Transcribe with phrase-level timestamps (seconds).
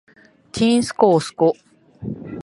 [0.51, 1.55] ちんすこうすこ